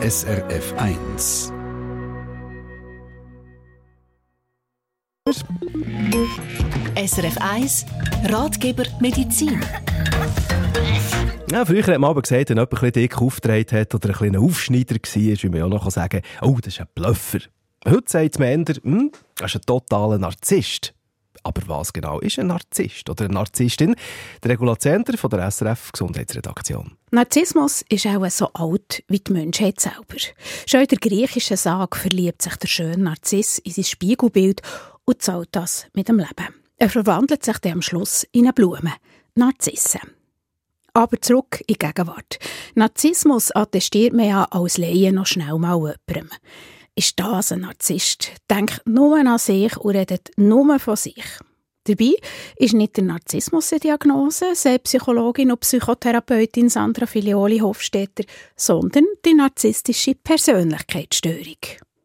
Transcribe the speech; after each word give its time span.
SRF 0.00 0.74
1. 0.76 1.52
SRF 6.94 7.38
1 7.40 7.86
Ratgeber 8.26 8.84
Medizin. 9.00 9.60
Ja, 11.50 11.64
früher 11.64 11.82
hat 11.82 11.98
man 11.98 12.10
aber 12.10 12.22
gesagt, 12.22 12.50
wenn 12.50 12.58
jemand 12.58 12.72
ein 12.72 12.78
bisschen 12.78 12.92
dick 12.92 13.20
aufgetragen 13.20 13.80
hat 13.80 13.92
oder 13.96 14.10
ein 14.10 14.14
kleiner 14.14 14.40
Aufschneider 14.40 14.94
war, 14.94 15.12
wie 15.14 15.48
man 15.48 15.62
auch 15.62 15.68
noch 15.68 15.90
sagen 15.90 16.22
oh, 16.42 16.58
das 16.62 16.74
ist 16.74 16.80
ein 16.80 16.86
Bluffer. 16.94 17.40
Heute 17.84 18.04
sagt 18.06 18.38
man 18.38 18.48
eher, 18.48 18.76
hm, 18.80 19.10
das 19.34 19.52
ist 19.52 19.56
ein 19.56 19.66
totaler 19.66 20.18
Narzisst. 20.18 20.94
Aber 21.42 21.62
was 21.66 21.92
genau 21.92 22.20
ist 22.20 22.38
ein 22.38 22.48
Narzisst 22.48 23.08
oder 23.08 23.24
eine 23.24 23.34
Narzisstin? 23.34 23.96
Der 24.42 24.50
Regula 24.50 24.78
Zender 24.78 25.16
von 25.16 25.30
der 25.30 25.50
SRF 25.50 25.92
Gesundheitsredaktion. 25.92 26.96
Narzissmus 27.10 27.82
ist 27.88 28.06
auch 28.06 28.28
so 28.30 28.52
alt 28.52 29.02
wie 29.08 29.20
die 29.20 29.32
Menschheit 29.32 29.80
selber. 29.80 30.16
Schon 30.66 30.80
in 30.80 30.86
der 30.86 30.98
griechischen 30.98 31.56
Sage 31.56 31.96
verliebt 31.96 32.42
sich 32.42 32.56
der 32.56 32.68
schöne 32.68 32.98
Narziss 32.98 33.58
in 33.58 33.72
sein 33.72 33.84
Spiegelbild 33.84 34.62
und 35.04 35.22
zahlt 35.22 35.48
das 35.52 35.86
mit 35.94 36.08
dem 36.08 36.18
Leben. 36.18 36.54
Er 36.76 36.90
verwandelt 36.90 37.44
sich 37.44 37.58
dann 37.58 37.72
am 37.72 37.82
Schluss 37.82 38.26
in 38.32 38.44
eine 38.44 38.52
Blume, 38.52 38.92
Narzissen. 39.34 40.00
Aber 40.92 41.20
zurück 41.20 41.60
in 41.66 41.74
die 41.74 41.78
Gegenwart. 41.78 42.38
Narzissmus 42.74 43.54
attestiert 43.54 44.12
man 44.12 44.28
ja 44.28 44.44
als 44.44 44.78
Laie 44.78 45.12
noch 45.12 45.26
schnell 45.26 45.58
mal 45.58 45.76
jemandem. 45.76 46.30
Ist 46.98 47.20
das 47.20 47.52
ein 47.52 47.60
Narzisst? 47.60 48.32
Denkt 48.50 48.82
nur 48.84 49.18
an 49.18 49.38
sich 49.38 49.76
und 49.76 49.94
redet 49.94 50.32
nur 50.36 50.80
von 50.80 50.96
sich. 50.96 51.22
Dabei 51.84 52.14
ist 52.56 52.74
nicht 52.74 52.96
der 52.96 53.04
Narzissmus 53.04 53.70
eine 53.70 53.78
Diagnose, 53.78 54.56
sagt 54.56 54.82
Psychologin 54.82 55.52
und 55.52 55.60
Psychotherapeutin 55.60 56.68
Sandra 56.68 57.06
Filioli 57.06 57.60
Hofstetter, 57.60 58.24
sondern 58.56 59.04
die 59.24 59.34
narzisstische 59.34 60.16
Persönlichkeitsstörung. 60.16 61.58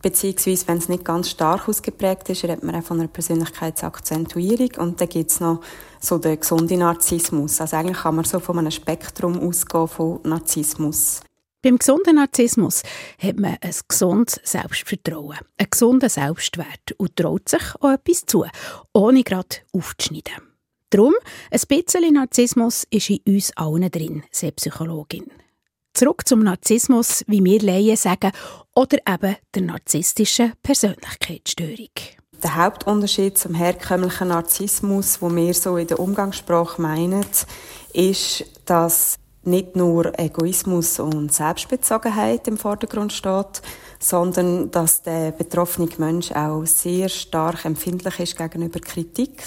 Beziehungsweise, 0.00 0.66
wenn 0.68 0.78
es 0.78 0.88
nicht 0.88 1.04
ganz 1.04 1.28
stark 1.28 1.68
ausgeprägt 1.68 2.30
ist, 2.30 2.44
redet 2.44 2.62
man 2.62 2.76
auch 2.76 2.82
von 2.82 2.98
einer 2.98 3.08
Persönlichkeitsakzentuierung. 3.08 4.70
Und 4.78 5.02
dann 5.02 5.08
gibt 5.10 5.30
es 5.30 5.40
noch 5.40 5.60
so 6.00 6.16
den 6.16 6.40
gesunden 6.40 6.78
Narzissmus. 6.78 7.60
Also 7.60 7.76
eigentlich 7.76 7.98
kann 7.98 8.16
man 8.16 8.24
so 8.24 8.40
von 8.40 8.58
einem 8.58 8.70
Spektrum 8.70 9.38
ausgehen 9.38 9.86
von 9.86 10.20
Narzissmus. 10.22 11.20
Beim 11.60 11.76
gesunden 11.78 12.14
Narzissmus 12.14 12.84
hat 13.20 13.36
man 13.36 13.56
ein 13.60 13.74
gesundes 13.88 14.38
Selbstvertrauen, 14.44 15.38
einen 15.56 15.70
gesunden 15.70 16.08
Selbstwert 16.08 16.92
und 16.98 17.16
traut 17.16 17.48
sich 17.48 17.62
auch 17.80 17.94
etwas 17.94 18.26
zu, 18.26 18.44
ohne 18.92 19.24
gerade 19.24 19.56
aufzuschneiden. 19.72 20.34
Darum, 20.90 21.14
ein 21.50 21.60
bisschen 21.66 22.14
Narzissmus 22.14 22.86
ist 22.90 23.10
in 23.10 23.20
uns 23.26 23.50
allen 23.56 23.90
drin, 23.90 24.22
sagt 24.30 24.56
Psychologin. 24.56 25.26
Zurück 25.94 26.28
zum 26.28 26.44
Narzissmus, 26.44 27.24
wie 27.26 27.44
wir 27.44 27.60
Laien 27.60 27.96
sagen, 27.96 28.30
oder 28.76 28.98
eben 29.08 29.34
der 29.52 29.62
narzisstischen 29.62 30.52
Persönlichkeitsstörung. 30.62 31.90
Der 32.40 32.54
Hauptunterschied 32.54 33.36
zum 33.36 33.54
herkömmlichen 33.54 34.28
Narzissmus, 34.28 35.20
wo 35.20 35.34
wir 35.34 35.52
so 35.54 35.76
in 35.76 35.88
der 35.88 35.98
Umgangssprache 35.98 36.80
meinen, 36.80 37.26
ist, 37.92 38.44
dass 38.64 39.18
nicht 39.44 39.76
nur 39.76 40.18
Egoismus 40.18 41.00
und 41.00 41.32
Selbstbezogenheit 41.32 42.48
im 42.48 42.58
Vordergrund 42.58 43.12
steht, 43.12 43.62
sondern 43.98 44.70
dass 44.70 45.02
der 45.02 45.32
betroffene 45.32 45.88
Mensch 45.98 46.32
auch 46.32 46.64
sehr 46.66 47.08
stark 47.08 47.64
empfindlich 47.64 48.20
ist 48.20 48.36
gegenüber 48.36 48.80
Kritik 48.80 49.42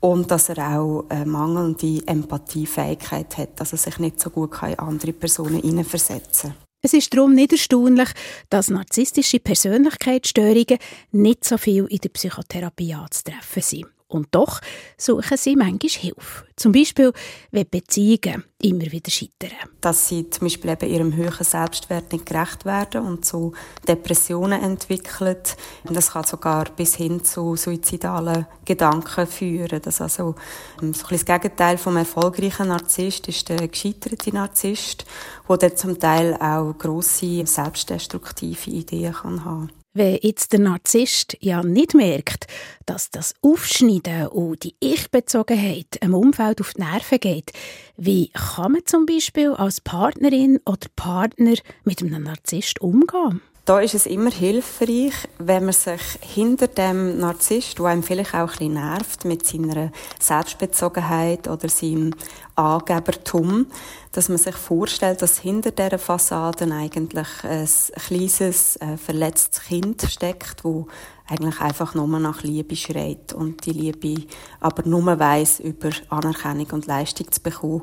und 0.00 0.30
dass 0.30 0.48
er 0.48 0.78
auch 0.78 1.04
eine 1.08 1.26
mangelnde 1.26 2.02
Empathiefähigkeit 2.06 3.38
hat, 3.38 3.60
dass 3.60 3.72
er 3.72 3.78
sich 3.78 3.98
nicht 3.98 4.20
so 4.20 4.30
gut 4.30 4.60
in 4.62 4.78
andere 4.78 5.12
Personen 5.12 5.60
hineinversetzen 5.60 6.50
kann. 6.50 6.58
Es 6.84 6.94
ist 6.94 7.14
darum 7.14 7.32
nicht 7.34 7.52
erstaunlich, 7.52 8.08
dass 8.50 8.68
narzisstische 8.68 9.38
Persönlichkeitsstörungen 9.38 10.78
nicht 11.12 11.44
so 11.44 11.56
viel 11.56 11.86
in 11.86 11.98
der 11.98 12.08
Psychotherapie 12.08 12.94
anzutreffen 12.94 13.62
sind. 13.62 13.86
Und 14.12 14.28
doch 14.32 14.60
suchen 14.98 15.36
sie 15.36 15.56
manchmal 15.56 15.90
Hilfe. 15.90 16.44
Zum 16.56 16.72
Beispiel, 16.72 17.12
wenn 17.50 17.68
Beziehungen 17.68 18.44
immer 18.60 18.92
wieder 18.92 19.10
scheitern. 19.10 19.56
Dass 19.80 20.08
sie 20.08 20.28
zum 20.28 20.46
Beispiel 20.46 20.70
eben 20.70 20.90
ihrem 20.90 21.16
höheren 21.16 21.44
Selbstwert 21.44 22.12
nicht 22.12 22.26
gerecht 22.26 22.64
werden 22.64 23.06
und 23.06 23.24
zu 23.24 23.52
Depressionen 23.88 24.62
entwickeln. 24.62 25.38
Das 25.84 26.12
kann 26.12 26.24
sogar 26.24 26.66
bis 26.76 26.96
hin 26.96 27.24
zu 27.24 27.56
suizidalen 27.56 28.46
Gedanken 28.64 29.26
führen. 29.26 29.80
Das 29.82 30.00
also 30.00 30.34
ähm, 30.82 30.92
so 30.94 31.06
ein 31.06 31.12
das 31.12 31.24
Gegenteil 31.24 31.78
vom 31.78 31.96
erfolgreichen 31.96 32.68
Narzisst 32.68 33.28
ist 33.28 33.48
der 33.48 33.68
gescheiterte 33.68 34.32
Narzisst, 34.32 35.04
der 35.48 35.74
zum 35.76 35.98
Teil 35.98 36.34
auch 36.34 36.74
grosse 36.78 37.46
selbstdestruktive 37.46 38.70
Ideen 38.70 39.12
kann 39.12 39.44
haben 39.44 39.81
wenn 39.94 40.18
jetzt 40.22 40.52
der 40.52 40.60
Narzisst 40.60 41.36
ja 41.40 41.62
nicht 41.62 41.94
merkt, 41.94 42.46
dass 42.86 43.10
das 43.10 43.34
Aufschneiden 43.42 44.28
und 44.28 44.64
die 44.64 44.74
Ich-Bezogenheit 44.80 45.98
im 46.00 46.14
Umfeld 46.14 46.60
auf 46.60 46.74
die 46.74 46.82
Nerven 46.82 47.20
geht, 47.20 47.52
wie 47.96 48.30
kann 48.30 48.72
man 48.72 48.86
zum 48.86 49.06
Beispiel 49.06 49.52
als 49.52 49.80
Partnerin 49.80 50.60
oder 50.64 50.88
Partner 50.96 51.54
mit 51.84 52.02
einem 52.02 52.22
Narzisst 52.22 52.80
umgehen? 52.80 53.42
Da 53.64 53.78
ist 53.78 53.94
es 53.94 54.06
immer 54.06 54.32
hilfreich, 54.32 55.12
wenn 55.38 55.66
man 55.66 55.72
sich 55.72 56.00
hinter 56.20 56.66
dem 56.66 57.18
Narzisst, 57.18 57.78
der 57.78 57.86
einem 57.86 58.02
vielleicht 58.02 58.34
auch 58.34 58.40
ein 58.40 58.48
bisschen 58.48 58.74
nervt 58.74 59.24
mit 59.24 59.46
seiner 59.46 59.92
Selbstbezogenheit 60.18 61.46
oder 61.46 61.68
seinem 61.68 62.12
Angebertum, 62.54 63.66
dass 64.12 64.28
man 64.28 64.38
sich 64.38 64.54
vorstellt, 64.54 65.22
dass 65.22 65.38
hinter 65.38 65.70
dieser 65.70 65.98
Fassade 65.98 66.64
eigentlich 66.72 67.44
ein 67.44 67.68
kleines, 68.06 68.76
äh, 68.76 68.96
verletztes 68.96 69.64
Kind 69.64 70.02
steckt, 70.02 70.64
wo 70.64 70.86
eigentlich 71.28 71.60
einfach 71.60 71.94
nur 71.94 72.06
nach 72.18 72.42
Liebe 72.42 72.76
schreit 72.76 73.32
und 73.32 73.64
die 73.64 73.72
Liebe 73.72 74.26
aber 74.60 74.86
nur 74.88 75.18
weiss, 75.18 75.60
über 75.60 75.90
Anerkennung 76.08 76.68
und 76.72 76.86
Leistung 76.86 77.30
zu 77.30 77.40
bekommen. 77.40 77.82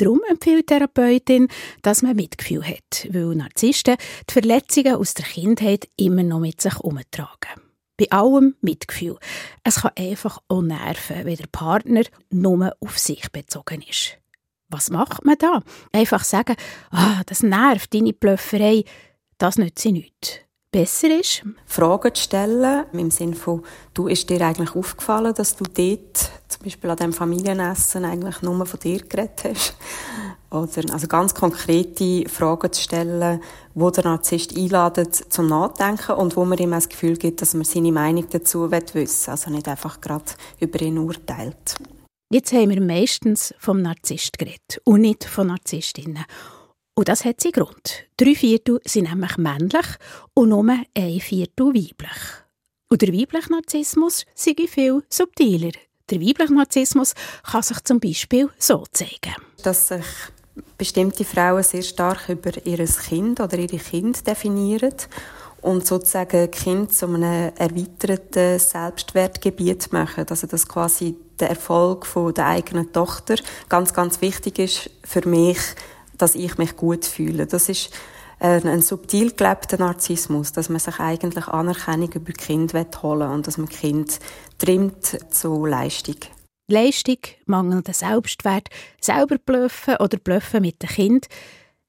Darum 0.00 0.20
empfiehlt 0.30 0.70
die 0.70 0.74
Therapeutin, 0.74 1.48
dass 1.82 2.00
man 2.00 2.16
Mitgefühl 2.16 2.66
hat, 2.66 3.06
weil 3.10 3.34
Narzissten 3.34 3.96
die 4.28 4.32
Verletzungen 4.32 4.94
aus 4.94 5.12
der 5.12 5.26
Kindheit 5.26 5.88
immer 5.96 6.22
noch 6.22 6.40
mit 6.40 6.60
sich 6.60 6.78
umtragen. 6.80 7.59
Bei 8.00 8.10
allem 8.12 8.54
Mitgefühl. 8.62 9.18
Es 9.62 9.82
kann 9.82 9.90
einfach 9.94 10.38
auch 10.48 10.62
nerven, 10.62 11.26
wenn 11.26 11.36
der 11.36 11.48
Partner 11.52 12.02
nur 12.30 12.74
auf 12.80 12.98
sich 12.98 13.30
bezogen 13.30 13.82
ist. 13.82 14.16
Was 14.70 14.88
macht 14.88 15.26
man 15.26 15.36
da? 15.38 15.60
Einfach 15.92 16.24
sagen, 16.24 16.56
ah, 16.92 17.20
das 17.26 17.42
nervt, 17.42 17.92
deine 17.92 18.14
Blöfferei, 18.14 18.84
das 19.36 19.58
nützt 19.58 19.80
sie 19.80 19.92
nicht. 19.92 20.46
Besser 20.70 21.20
ist, 21.20 21.42
Fragen 21.66 22.14
zu 22.14 22.22
stellen, 22.22 22.86
im 22.94 23.10
Sinne 23.10 23.36
von, 23.36 23.64
du, 23.92 24.06
ist 24.06 24.30
dir 24.30 24.40
eigentlich 24.40 24.74
aufgefallen, 24.74 25.34
dass 25.34 25.56
du 25.56 25.64
dort, 25.64 26.16
zum 26.48 26.62
Beispiel 26.64 26.88
an 26.88 26.96
diesem 26.96 27.12
Familienessen, 27.12 28.06
eigentlich 28.06 28.40
nur 28.40 28.64
von 28.64 28.80
dir 28.80 29.00
geredet 29.02 29.44
hast? 29.44 29.74
Oder, 30.50 30.92
also 30.92 31.06
ganz 31.06 31.34
konkrete 31.34 32.28
Fragen 32.28 32.72
zu 32.72 32.82
stellen, 32.82 33.40
wo 33.74 33.90
der 33.90 34.04
Narzisst 34.04 34.56
einladet 34.56 35.14
zum 35.14 35.46
Nachdenken 35.46 36.12
und 36.12 36.36
wo 36.36 36.44
man 36.44 36.58
ihm 36.58 36.72
das 36.72 36.88
Gefühl 36.88 37.16
gibt, 37.16 37.40
dass 37.40 37.54
man 37.54 37.64
seine 37.64 37.92
Meinung 37.92 38.26
dazu 38.30 38.70
wissen 38.70 38.94
will. 38.94 39.08
Also 39.26 39.50
nicht 39.50 39.68
einfach 39.68 40.00
gerade 40.00 40.24
über 40.58 40.80
ihn 40.80 40.98
urteilt. 40.98 41.76
Jetzt 42.32 42.52
haben 42.52 42.70
wir 42.70 42.80
meistens 42.80 43.54
vom 43.58 43.82
Narzisst 43.82 44.38
geredet 44.38 44.80
und 44.84 45.02
nicht 45.02 45.24
von 45.24 45.48
Narzisstinnen. 45.48 46.24
Und 46.94 47.08
das 47.08 47.24
hat 47.24 47.40
seinen 47.40 47.52
Grund. 47.52 48.04
Drei 48.16 48.34
Viertel 48.34 48.80
sind 48.84 49.08
nämlich 49.08 49.36
männlich 49.36 49.86
und 50.34 50.50
nur 50.50 50.64
ein 50.68 51.20
Viertel 51.20 51.66
weiblich. 51.68 52.20
Und 52.88 53.02
der 53.02 53.12
weibliche 53.12 53.52
Narzissmus 53.52 54.26
sei 54.34 54.54
viel 54.68 55.02
subtiler. 55.08 55.72
Der 56.10 56.20
weibliche 56.20 56.52
Narzissmus 56.52 57.14
kann 57.44 57.62
sich 57.62 57.80
zum 57.84 58.00
Beispiel 58.00 58.50
so 58.58 58.84
zeigen. 58.92 59.34
Dass 59.62 59.88
sich 59.88 60.04
bestimmte 60.76 61.24
Frauen 61.24 61.62
sehr 61.62 61.82
stark 61.82 62.28
über 62.28 62.50
ihr 62.64 62.84
Kind 62.86 63.40
oder 63.40 63.58
ihre 63.58 63.78
Kind 63.78 64.26
definieren 64.26 64.94
und 65.62 65.86
sozusagen 65.86 66.50
Kind 66.50 66.92
zu 66.92 67.06
einem 67.06 67.52
erweiterten 67.56 68.58
Selbstwertgebiet 68.58 69.92
machen. 69.92 70.26
Also 70.28 70.46
dass 70.46 70.66
quasi 70.66 71.16
der 71.38 71.50
Erfolg 71.50 72.06
der 72.36 72.46
eigenen 72.46 72.92
Tochter 72.92 73.36
ganz, 73.68 73.92
ganz 73.92 74.20
wichtig 74.20 74.58
ist 74.58 74.90
für 75.04 75.26
mich, 75.28 75.58
dass 76.16 76.34
ich 76.34 76.58
mich 76.58 76.76
gut 76.76 77.04
fühle. 77.04 77.46
Das 77.46 77.68
ist 77.68 77.90
ein, 78.38 78.66
ein 78.66 78.82
subtil 78.82 79.32
gelebter 79.32 79.78
Narzissmus, 79.78 80.52
dass 80.52 80.68
man 80.68 80.80
sich 80.80 80.98
eigentlich 80.98 81.46
Anerkennung 81.48 82.12
über 82.12 82.32
Kind 82.32 82.74
holen 82.74 83.20
will 83.20 83.26
und 83.26 83.46
dass 83.46 83.58
man 83.58 83.68
Kind 83.68 84.18
trimmt 84.58 85.18
zu 85.30 85.66
Leistung. 85.66 86.16
Leistung, 86.70 87.18
mangelnder 87.46 87.92
Selbstwert, 87.92 88.68
selber 89.00 89.38
blöffen 89.38 89.96
oder 89.96 90.18
blöffen 90.18 90.62
mit 90.62 90.82
dem 90.82 90.88
Kind. 90.88 91.26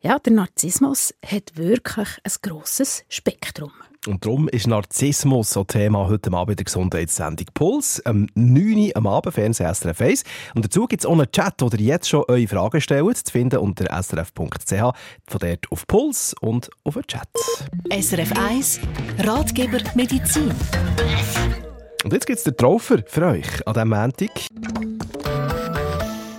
Ja, 0.01 0.17
der 0.17 0.33
Narzissmus 0.33 1.13
hat 1.25 1.55
wirklich 1.55 2.09
ein 2.23 2.31
grosses 2.41 3.03
Spektrum. 3.07 3.71
Und 4.07 4.25
darum 4.25 4.49
ist 4.49 4.65
Narzissmus 4.65 5.51
so 5.51 5.63
Thema 5.63 6.09
heute 6.09 6.33
Abend 6.33 6.53
in 6.53 6.55
der 6.55 6.65
Gesundheitssendung 6.65 7.45
Puls. 7.53 8.03
Am 8.03 8.27
9 8.33 8.87
Uhr 8.87 8.91
am 8.95 9.05
Abend, 9.05 9.35
Fernsehen 9.35 9.71
SRF 9.71 10.01
1. 10.01 10.23
Und 10.55 10.65
dazu 10.65 10.87
gibt 10.87 11.03
es 11.03 11.05
auch 11.05 11.13
einen 11.13 11.31
Chat, 11.31 11.53
wo 11.59 11.67
ihr 11.67 11.79
jetzt 11.79 12.09
schon 12.09 12.23
eure 12.27 12.47
Fragen 12.47 12.81
stellt, 12.81 13.17
zu 13.17 13.31
finden 13.31 13.59
unter 13.59 13.85
srf.ch. 14.01 14.71
Von 14.71 15.39
dort 15.39 15.71
auf 15.71 15.85
Puls 15.85 16.33
und 16.41 16.71
auf 16.83 16.95
den 16.95 17.03
Chat. 17.03 17.29
SRF 17.91 18.31
1, 18.35 18.79
Ratgeber 19.19 19.77
Medizin. 19.93 20.51
Und 22.03 22.11
jetzt 22.11 22.25
gibt 22.25 22.39
es 22.39 22.43
den 22.43 22.57
Traufer 22.57 23.03
für 23.05 23.27
euch 23.27 23.67
an 23.67 23.73
diesem 23.73 23.89
Montag. 23.89 24.31